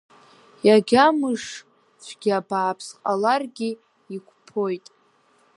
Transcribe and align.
Иагьа 0.67 1.05
мыш 1.17 1.43
цәгьа 2.03 2.47
бааԥс 2.47 2.87
ҟаларгьы 3.01 3.69
иқәԥоит. 4.15 4.85